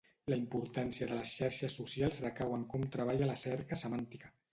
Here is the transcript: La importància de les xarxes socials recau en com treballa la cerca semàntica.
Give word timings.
La 0.31 0.37
importància 0.43 1.07
de 1.09 1.17
les 1.19 1.33
xarxes 1.41 1.75
socials 1.79 2.17
recau 2.23 2.55
en 2.55 2.63
com 2.73 2.87
treballa 2.97 3.29
la 3.33 3.37
cerca 3.43 3.79
semàntica. 3.83 4.33